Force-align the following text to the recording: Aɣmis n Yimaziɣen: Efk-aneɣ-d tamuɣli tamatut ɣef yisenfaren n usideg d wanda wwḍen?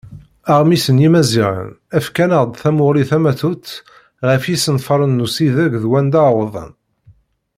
Aɣmis 0.51 0.85
n 0.91 0.97
Yimaziɣen: 1.03 1.69
Efk-aneɣ-d 1.97 2.53
tamuɣli 2.61 3.03
tamatut 3.09 3.67
ɣef 4.27 4.43
yisenfaren 4.49 5.17
n 5.23 5.23
usideg 5.25 5.73
d 5.81 5.83
wanda 5.91 6.21
wwḍen? 6.35 6.71